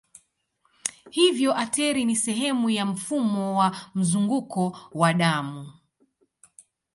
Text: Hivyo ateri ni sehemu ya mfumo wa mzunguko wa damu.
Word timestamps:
Hivyo 1.09 1.57
ateri 1.57 2.05
ni 2.05 2.15
sehemu 2.15 2.69
ya 2.69 2.85
mfumo 2.85 3.57
wa 3.59 3.77
mzunguko 3.95 4.77
wa 4.93 5.13
damu. 5.13 5.73